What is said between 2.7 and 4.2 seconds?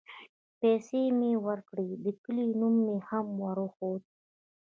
مې هم وروښود.